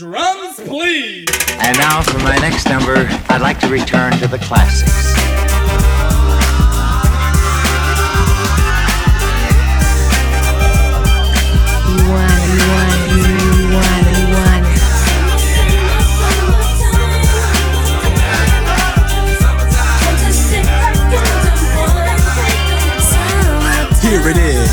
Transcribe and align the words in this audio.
Drums, 0.00 0.58
please. 0.60 1.28
And 1.60 1.76
now 1.76 2.00
for 2.00 2.16
my 2.20 2.34
next 2.38 2.64
number, 2.64 3.06
I'd 3.28 3.42
like 3.42 3.60
to 3.60 3.68
return 3.68 4.12
to 4.12 4.26
the 4.28 4.38
classics. 4.38 5.19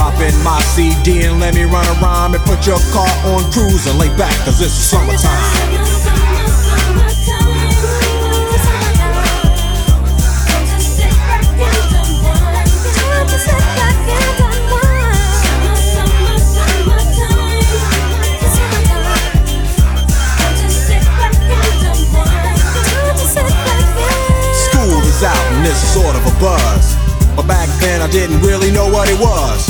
Pop 0.00 0.18
in 0.22 0.32
my 0.42 0.58
CD 0.62 1.24
and 1.26 1.38
let 1.40 1.54
me 1.54 1.64
run 1.64 1.84
around 2.00 2.34
and 2.34 2.42
put 2.44 2.66
your 2.66 2.78
car 2.90 3.06
on 3.28 3.44
cruise 3.52 3.86
and 3.86 3.98
lay 3.98 4.08
back, 4.16 4.32
cause 4.46 4.58
it's 4.62 4.72
summertime. 4.72 5.20
School 24.64 25.02
is 25.04 25.22
out 25.22 25.36
and 25.52 25.66
sort 25.76 26.16
of 26.16 26.24
a 26.24 26.40
buzz. 26.40 26.96
But 27.36 27.46
back 27.46 27.68
then 27.80 28.00
I 28.00 28.10
didn't 28.10 28.40
really 28.40 28.72
know 28.72 28.88
what 28.88 29.10
it 29.10 29.20
was. 29.20 29.69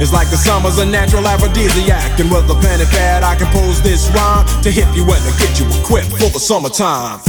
It's 0.00 0.12
like 0.12 0.28
the 0.28 0.36
summer's 0.36 0.78
a 0.78 0.84
natural 0.84 1.26
aphrodisiac. 1.26 2.18
And 2.18 2.30
with 2.30 2.50
a 2.50 2.54
pen 2.60 2.80
and 2.80 2.90
pad, 2.90 3.22
I 3.22 3.36
compose 3.36 3.80
this 3.80 4.10
rhyme 4.10 4.44
to 4.62 4.70
hit 4.70 4.86
you 4.94 5.04
and 5.04 5.22
to 5.22 5.32
get 5.38 5.58
you 5.60 5.66
equipped 5.80 6.10
for 6.10 6.30
the 6.30 6.40
summertime. 6.40 7.20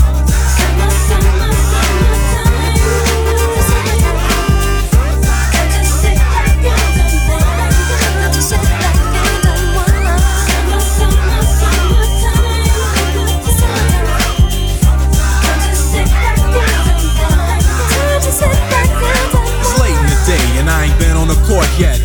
It's 19.61 19.79
late 19.79 19.95
in 19.95 20.05
the 20.05 20.23
day 20.25 20.59
and 20.59 20.69
I 20.69 20.85
ain't 20.85 20.99
been 20.99 21.15
on 21.15 21.27
the 21.27 21.35
court 21.47 21.67
yet. 21.79 22.04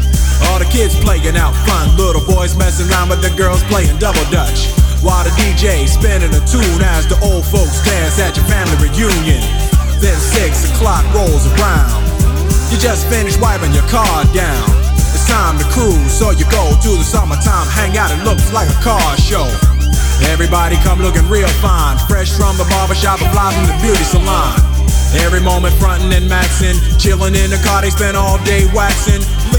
All 0.49 0.57
the 0.57 0.69
kids 0.69 0.97
playing 0.97 1.37
out 1.37 1.53
fun, 1.67 1.93
little 1.97 2.23
boys 2.25 2.57
messing 2.57 2.89
around 2.89 3.09
with 3.09 3.21
the 3.21 3.33
girls 3.37 3.61
playing 3.69 3.97
double 3.99 4.23
dutch. 4.31 4.71
While 5.01 5.25
the 5.25 5.33
DJ 5.37 5.89
spinning 5.89 6.33
a 6.33 6.41
tune 6.45 6.81
as 6.97 7.09
the 7.09 7.17
old 7.21 7.45
folks 7.45 7.81
dance 7.85 8.21
at 8.21 8.37
your 8.37 8.45
family 8.45 8.77
reunion. 8.81 9.41
Then 10.01 10.17
six 10.17 10.69
o'clock 10.69 11.05
rolls 11.13 11.45
around. 11.57 12.01
You 12.69 12.77
just 12.77 13.09
finished 13.09 13.41
wiping 13.41 13.73
your 13.73 13.85
car 13.89 14.25
down. 14.33 14.65
It's 15.13 15.27
time 15.27 15.59
to 15.59 15.65
cruise, 15.73 16.13
so 16.13 16.31
you 16.31 16.45
go 16.49 16.73
to 16.73 16.91
the 16.97 17.03
summertime 17.03 17.67
hangout. 17.67 18.09
It 18.09 18.23
looks 18.23 18.53
like 18.53 18.69
a 18.69 18.79
car 18.81 19.17
show. 19.17 19.45
Everybody 20.29 20.77
come 20.85 21.01
looking 21.01 21.27
real 21.27 21.49
fine, 21.59 21.97
fresh 22.07 22.31
from 22.31 22.57
the 22.57 22.65
barbershop 22.69 23.21
or 23.21 23.29
fly 23.33 23.49
from 23.53 23.65
the 23.67 23.77
beauty 23.81 24.05
salon. 24.05 24.53
Every 25.19 25.41
moment 25.41 25.75
frontin' 25.75 26.13
and 26.13 26.29
maxin', 26.29 26.77
chillin' 26.95 27.35
in 27.35 27.49
the 27.51 27.59
car, 27.65 27.81
they 27.81 27.89
spend 27.89 28.15
all 28.15 28.37
day 28.45 28.69
waxing, 28.71 29.19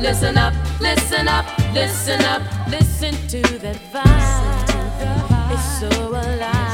listen 0.00 0.36
up, 0.36 0.54
listen 0.80 1.28
up, 1.28 1.46
listen 1.72 2.20
up, 2.22 2.42
listen 2.68 3.14
to 3.28 3.42
that 3.58 3.76
vibe. 3.92 5.52
It's 5.52 5.80
so 5.80 5.88
alive. 6.10 6.65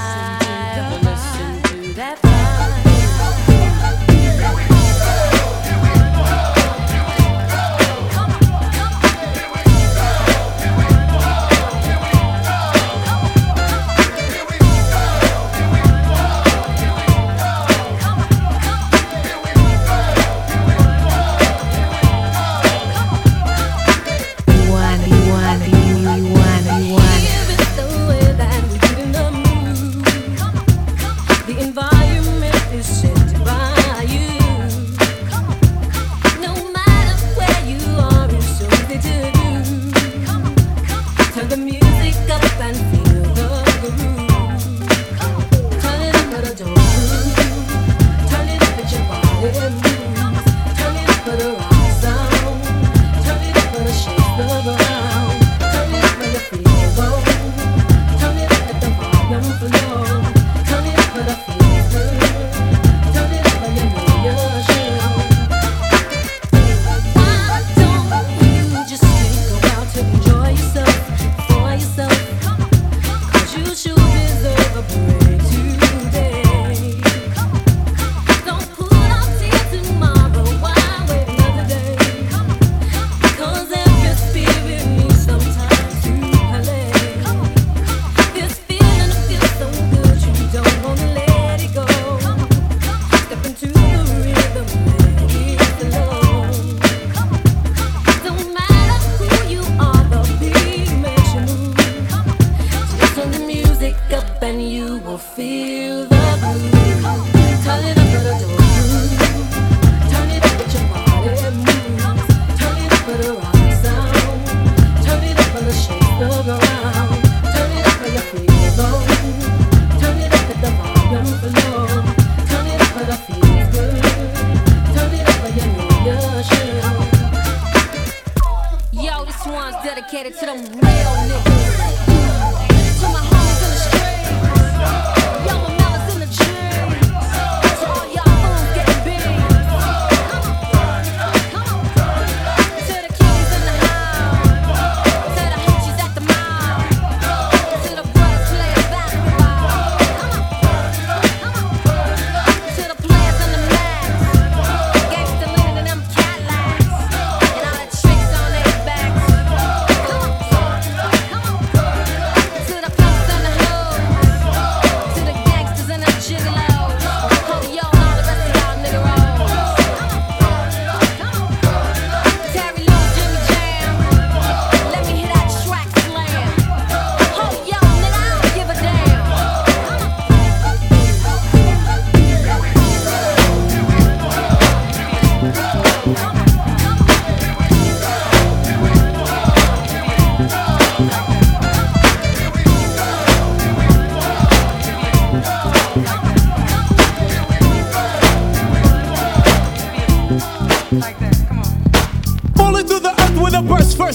dedicated 130.02 130.34
to 130.38 130.46
them 130.46 130.58
real 130.80 131.12
niggas. 131.28 132.01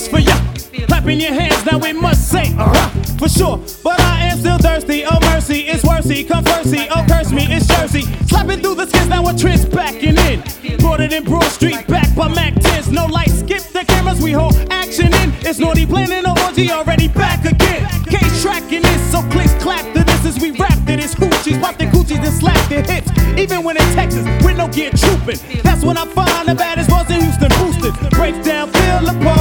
for 0.06 0.20
ya. 0.20 0.38
Clapping 0.86 1.20
your 1.20 1.34
hands, 1.34 1.66
now 1.66 1.80
we 1.80 1.92
must 1.92 2.30
say, 2.30 2.54
uh-huh, 2.56 2.90
for 3.18 3.28
sure. 3.28 3.58
But 3.84 4.00
I 4.02 4.26
am 4.26 4.38
still 4.38 4.58
thirsty, 4.60 5.04
oh 5.06 5.20
mercy, 5.22 5.62
it's 5.62 5.84
worthy, 5.84 6.24
come 6.24 6.44
mercy, 6.44 6.88
oh 6.92 7.04
curse 7.10 7.32
me, 7.32 7.48
it's 7.50 7.66
Jersey. 7.66 8.04
Slapping 8.28 8.60
through 8.60 8.76
the 8.76 8.86
skins, 8.86 9.08
now 9.08 9.24
we're 9.24 9.38
trans 9.38 9.66
backing 9.66 10.18
in. 10.18 10.44
Brought 10.78 11.00
it 11.00 11.14
in 11.14 11.24
Broad 11.24 11.46
Street, 11.46 11.88
back 11.88 12.14
by 12.16 12.28
Mac 12.28 12.54
10s, 12.54 12.92
no 12.92 13.08
light, 13.08 13.30
skip 13.30 13.64
the 13.74 13.84
cameras, 13.88 14.22
we 14.22 14.32
hold 14.32 14.54
action 14.70 15.08
in. 15.08 15.34
It's 15.42 15.58
naughty 15.58 15.86
planning, 15.86 16.24
no 16.24 16.36
orgy, 16.46 16.70
already 16.70 17.08
back 17.08 17.46
again. 17.46 17.88
Case 18.06 18.44
tracking 18.44 18.84
this, 18.84 19.12
so 19.12 19.22
click, 19.32 19.50
clap 19.60 19.86
to 19.96 20.04
this 20.04 20.26
as 20.26 20.40
we 20.40 20.52
rap 20.52 20.78
to 20.86 20.96
this 20.96 21.16
hoochies, 21.16 21.60
pop 21.60 21.78
the 21.78 21.86
coochies 21.86 22.24
and 22.24 22.36
slap 22.38 22.70
the 22.70 22.82
hits. 22.82 23.10
Even 23.40 23.64
when 23.64 23.78
in 23.78 23.88
Texas, 23.94 24.26
with 24.46 24.58
no 24.58 24.68
gear 24.68 24.92
trooping, 24.92 25.40
that's 25.64 25.84
when 25.84 25.98
I 25.98 26.06
find 26.06 26.48
the 26.48 26.56
baddest 26.56 26.92
was 26.92 27.10
in 27.10 27.22
Houston, 27.22 27.50
boosted. 27.58 28.12
Break 28.12 28.44
down, 28.44 28.70
feel 28.72 29.10
apart. 29.10 29.37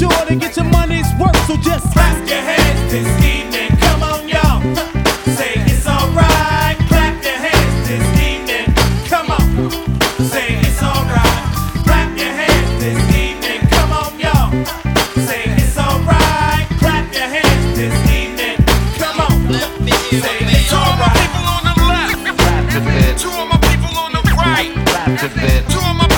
Sure 0.00 0.24
to 0.26 0.34
get 0.34 0.56
your 0.56 0.64
money's 0.64 1.12
worth. 1.20 1.36
So 1.46 1.56
just 1.58 1.92
clap 1.92 2.16
your 2.26 2.40
hands 2.40 2.90
this 2.90 3.10
evening. 3.22 3.68
Come 3.84 4.02
on, 4.02 4.28
y'all. 4.28 4.60
Say 5.36 5.52
it's 5.68 5.86
alright. 5.86 6.76
Clap 6.88 7.22
your 7.22 7.36
hands 7.36 7.88
this 7.88 8.06
evening. 8.28 8.66
Come 9.12 9.28
on. 9.36 9.44
Say 10.32 10.56
it's 10.64 10.82
alright. 10.82 11.44
Clap 11.84 12.16
your 12.16 12.32
hands 12.32 12.70
this 12.80 13.00
evening. 13.12 13.60
Come 13.68 13.92
on, 13.92 14.10
y'all. 14.24 14.48
Say 15.28 15.44
it's 15.60 15.76
alright. 15.76 16.64
Clap 16.80 17.04
your 17.12 17.28
hands 17.36 17.76
this 17.76 17.96
evening. 18.08 18.56
Come 18.96 19.20
on. 19.20 19.36
Say 19.52 20.38
it's 20.48 20.72
alright. 20.72 20.72
Two 20.72 20.80
of 20.80 20.96
my 20.96 21.12
people 21.20 21.44
on 21.44 21.62
the 21.68 21.76
left, 21.92 22.24
Clap 22.40 22.64
the 22.72 22.80
bit, 22.88 23.12
two 23.20 23.28
of 23.36 23.46
my 23.52 23.58
people 23.68 23.92
on 24.00 24.12
the 24.16 24.22
right, 24.40 24.72
clap 24.88 25.12
the 25.20 25.28
bit, 25.36 25.68
two 25.68 25.84
of 25.84 25.96
my 26.00 26.09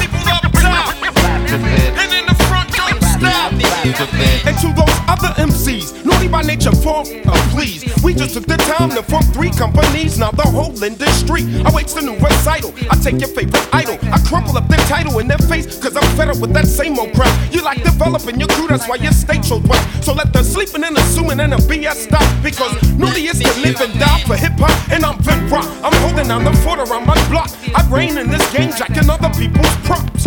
And 4.01 4.57
to 4.59 4.73
those 4.73 4.97
other 5.07 5.29
MCs, 5.37 6.05
naughty 6.05 6.29
by 6.29 6.43
nature, 6.43 6.73
form, 6.73 7.07
uh, 7.27 7.51
please. 7.53 7.85
We 8.03 8.15
just 8.15 8.35
took 8.35 8.47
the 8.47 8.57
time 8.57 8.91
to 8.91 9.03
form 9.03 9.23
three 9.35 9.51
companies, 9.51 10.19
now 10.19 10.31
the 10.31 10.43
whole 10.49 10.73
industry. 10.83 11.43
I 11.65 11.71
wait 11.75 11.89
the 11.89 12.01
new 12.01 12.17
recital. 12.17 12.73
I 12.91 12.97
take 12.97 13.21
your 13.21 13.29
favorite 13.29 13.69
idol. 13.75 13.99
I 14.11 14.19
crumple 14.25 14.57
up 14.57 14.67
their 14.69 14.81
title 14.89 15.19
in 15.19 15.29
their 15.29 15.39
face, 15.39 15.79
cause 15.79 15.95
I'm 15.95 16.17
fed 16.17 16.31
up 16.31 16.39
with 16.39 16.55
that 16.55 16.67
same 16.67 16.99
old 16.99 17.13
crap. 17.13 17.33
You 17.53 17.63
like 17.63 17.83
developing 17.83 18.41
your 18.41 18.49
crew, 18.49 18.67
that's 18.67 18.89
why 18.89 18.97
your 18.97 19.13
state 19.13 19.45
shows 19.45 19.63
whack. 19.65 19.83
So 20.03 20.15
let 20.15 20.33
the 20.33 20.43
sleeping 20.43 20.85
and 20.85 20.97
assuming 20.97 21.41
and 21.41 21.53
the 21.53 21.57
BS 21.57 22.09
stop. 22.09 22.25
Because 22.43 22.73
naughty 22.97 23.27
is 23.27 23.41
to 23.41 23.61
live 23.61 23.81
and 23.81 23.93
die 24.01 24.21
for 24.25 24.37
hip 24.37 24.53
hop, 24.57 24.73
and 24.91 25.05
I'm 25.05 25.19
Vin 25.19 25.49
Rock. 25.51 25.69
I'm 25.85 25.93
holding 26.01 26.29
down 26.29 26.45
the 26.45 26.53
fort 26.65 26.79
around 26.79 27.07
my 27.07 27.17
block. 27.29 27.51
I 27.75 27.87
reign 27.91 28.17
in 28.17 28.31
this 28.31 28.45
game, 28.57 28.73
jacking 28.73 29.11
other 29.11 29.31
people's 29.39 29.77
props. 29.85 30.27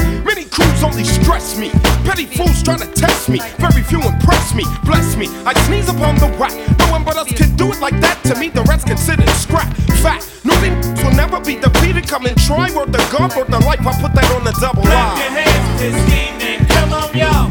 Many 0.57 0.71
crews 0.71 0.83
only 0.83 1.03
stress 1.03 1.57
me. 1.57 1.69
Petty 2.03 2.25
fools 2.25 2.63
try 2.63 2.77
to 2.77 2.87
test 2.93 3.29
me. 3.29 3.39
Very 3.57 3.81
few 3.83 4.01
impress 4.01 4.53
me. 4.53 4.63
Bless 4.83 5.15
me. 5.17 5.27
I 5.45 5.53
sneeze 5.65 5.89
upon 5.89 6.15
the 6.17 6.27
whack. 6.37 6.53
No 6.79 6.91
one 6.91 7.03
but 7.03 7.17
us 7.17 7.27
can 7.33 7.55
do 7.55 7.71
it 7.71 7.79
like 7.81 7.99
that. 8.01 8.21
To 8.25 8.35
me, 8.35 8.49
the 8.49 8.63
rest 8.63 8.87
considered 8.87 9.29
scrap. 9.29 9.67
Fact. 10.01 10.29
Nobody 10.43 10.69
will 11.03 11.15
never 11.15 11.39
be 11.39 11.55
defeated. 11.55 12.07
Come 12.07 12.25
and 12.25 12.37
try. 12.37 12.71
Word 12.75 12.93
the 12.93 12.99
God, 13.11 13.35
word 13.35 13.47
the 13.47 13.59
life. 13.59 13.81
I 13.81 14.01
put 14.01 14.13
that 14.13 14.31
on 14.31 14.43
the 14.43 14.55
double 14.61 14.83
Clap 14.83 15.17
your 15.17 15.31
hands 15.31 15.79
this 15.81 15.97
evening. 16.13 16.67
Come 16.67 16.93
on, 16.93 17.09
y'all. 17.15 17.49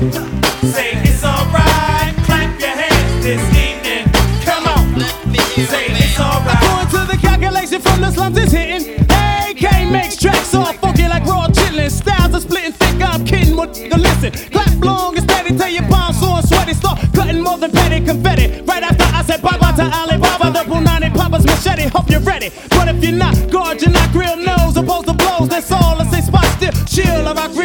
Say 0.72 0.92
it's 1.04 1.24
alright. 1.24 2.14
Clap 2.24 2.60
your 2.60 2.70
hands 2.70 3.24
this 3.24 3.44
evening. 3.52 4.04
Come 4.44 4.64
on. 4.64 5.00
Say 5.68 5.86
it's 5.92 6.18
alright. 6.20 6.56
According 6.62 6.90
to 6.94 7.12
the 7.12 7.18
calculation 7.20 7.80
from 7.80 8.00
the 8.00 8.10
slums, 8.10 8.38
it's 8.38 8.52
hitting. 8.52 9.04
AK 9.10 9.90
makes 9.90 10.16
What 13.64 13.76
nigga 13.76 13.96
listen? 13.96 14.30
Clap 14.50 14.84
long 14.84 15.16
and 15.16 15.24
steady 15.24 15.56
till 15.56 15.68
your 15.68 15.84
palms 15.84 16.20
sore 16.20 16.42
sweaty. 16.42 16.74
Start 16.74 17.00
cutting 17.14 17.40
more 17.40 17.56
than 17.56 17.70
petty 17.70 18.04
confetti. 18.04 18.60
Right 18.60 18.82
after 18.82 19.04
I 19.04 19.22
said 19.22 19.40
bye 19.40 19.56
bye 19.56 19.72
to 19.72 19.84
Alibaba, 19.84 20.52
the 20.52 20.70
Punani 20.70 21.08
Papa's 21.14 21.46
machete. 21.46 21.88
Hope 21.88 22.10
you're 22.10 22.20
ready. 22.20 22.50
But 22.68 22.88
if 22.88 23.02
you're 23.02 23.12
not, 23.12 23.34
guard 23.50 23.80
your 23.80 23.90
not 23.90 24.12
grill 24.12 24.36
nose. 24.36 24.76
Opposed 24.76 25.06
to 25.06 25.14
blows, 25.14 25.48
that's 25.48 25.72
all. 25.72 25.96
I 25.98 26.04
say 26.12 26.20
spot 26.20 26.44
still. 26.60 26.72
Chill, 26.84 27.24
rock 27.24 27.56
real 27.56 27.63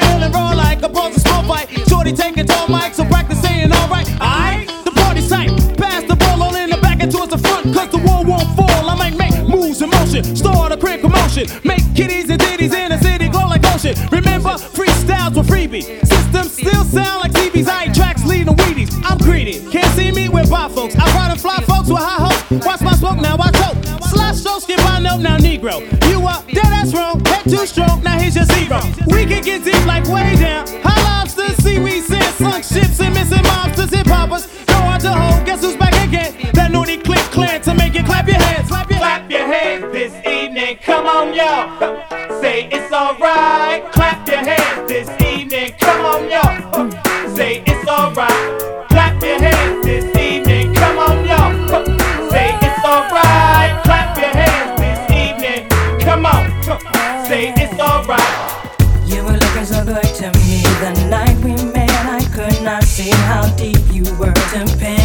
Too 27.44 27.66
strong, 27.66 28.04
now 28.04 28.20
here's 28.20 28.36
your 28.36 28.46
zero. 28.46 28.82
We 29.08 29.26
can 29.26 29.44
get 29.44 29.64
deep 29.64 29.86
like 29.86 30.06
way 30.08 30.36
down. 30.36 30.68
High 30.84 31.02
lobsters, 31.04 31.56
seaweed, 31.58 32.04
sand, 32.04 32.36
sunk 32.36 32.64
ships, 32.64 33.00
and 33.00 33.14
missing 33.14 33.44
mobsters, 33.44 33.96
hip 33.96 34.08
hoppers. 34.08 34.48
Go 34.66 34.76
out 34.76 35.02
to 35.02 35.12
hold, 35.14 35.46
guess 35.46 35.62
who's 35.62 35.78
back 35.78 35.94
again? 36.08 36.34
That 36.54 36.72
naughty 36.72 36.98
click 36.98 37.20
clan 37.32 37.62
to 37.62 37.74
make 37.74 37.94
you 37.94 38.04
clap 38.04 38.28
your 38.28 38.38
hands. 38.38 38.68
Clap 38.68 38.90
your, 38.90 39.00
clap 39.00 39.32
your 39.32 39.48
hands 39.48 39.92
this 39.92 40.14
evening. 40.26 40.78
Come 40.78 41.08
on, 41.08 41.34
y'all. 41.34 42.40
Say 42.42 42.70
it's 42.72 42.92
alright. 42.94 43.99
You 64.52 64.62
were 64.62 64.99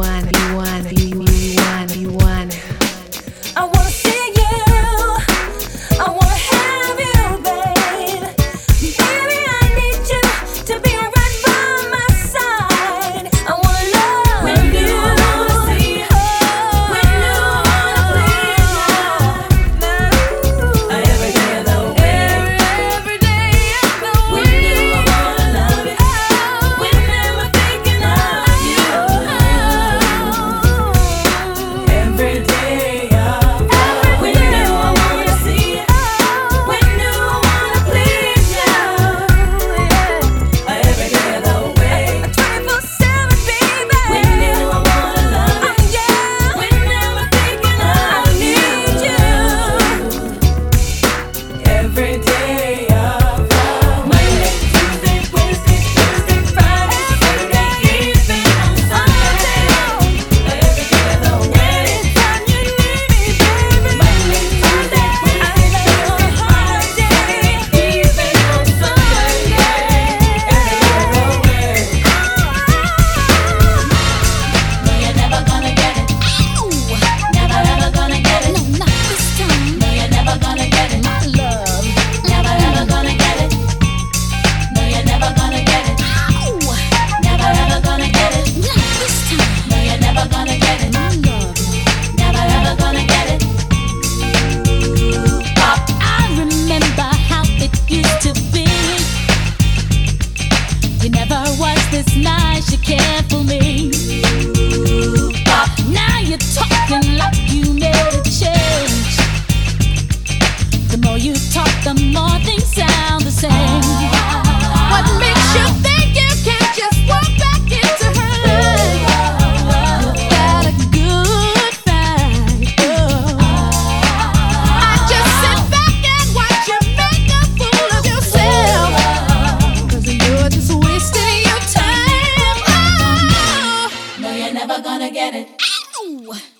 one. 0.00 0.29